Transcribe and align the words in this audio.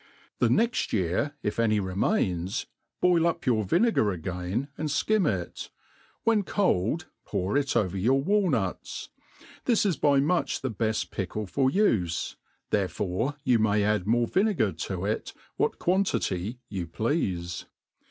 The 0.39 0.49
next 0.49 0.93
year, 0.93 1.35
If 1.43 1.57
anyremains, 1.57 2.65
boil 3.01 3.27
up 3.27 3.45
your 3.45 3.63
vinegar 3.63 4.09
again, 4.09 4.69
.and 4.75 4.89
fkim 4.89 5.29
it; 5.31 5.69
when 6.23 6.41
cold, 6.41 7.05
pour 7.23 7.55
it 7.55 7.75
over 7.75 7.95
your 7.95 8.19
walnuts. 8.19 9.09
This 9.65 9.85
is 9.85 9.97
by 9.97 10.19
much 10.19 10.61
the 10.61 10.71
beft 10.71 11.11
pickle 11.11 11.45
for 11.45 11.69
ufe; 11.69 12.35
therefore 12.71 13.35
you 13.43 13.59
may 13.59 13.83
add 13.83 14.05
njore 14.05 14.27
vinegar 14.33 14.71
to 14.71 14.97
jt, 14.97 15.33
what 15.57 15.77
quantity 15.77 16.57
you 16.67 16.87
pleafe. 16.87 17.65